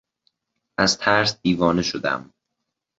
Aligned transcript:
از 0.79 0.97
ترس 0.97 1.41
دیوانه 1.41 1.81
شدم. 1.81 2.33